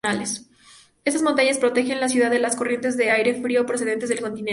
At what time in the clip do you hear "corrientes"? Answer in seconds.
2.55-2.97